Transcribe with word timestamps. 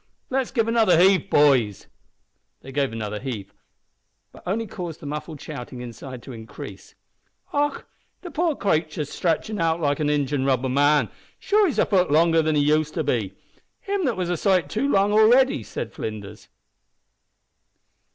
Let's 0.31 0.49
give 0.49 0.67
another 0.67 0.97
heave, 0.99 1.29
boys." 1.29 1.85
They 2.61 2.71
gave 2.71 2.91
another 2.91 3.19
heave, 3.19 3.53
but 4.31 4.41
only 4.47 4.65
caused 4.65 4.99
the 4.99 5.05
muffled 5.05 5.39
shouting 5.39 5.79
inside 5.79 6.23
to 6.23 6.33
increase. 6.33 6.95
"Och! 7.53 7.85
the 8.23 8.31
poor 8.31 8.55
cratur's 8.55 9.11
stritchin' 9.11 9.61
out 9.61 9.79
like 9.79 9.99
a 9.99 10.03
injin 10.11 10.43
rubber 10.43 10.69
man; 10.69 11.09
sure 11.37 11.67
he's 11.67 11.77
a 11.77 11.85
fut 11.85 12.09
longer 12.09 12.41
than 12.41 12.55
he 12.55 12.63
used 12.63 12.95
to 12.95 13.03
be 13.03 13.35
him 13.79 14.05
that 14.05 14.17
was 14.17 14.31
a 14.31 14.37
sight 14.37 14.71
too 14.71 14.89
long 14.89 15.13
already," 15.13 15.61
said 15.61 15.93
Flinders. 15.93 16.49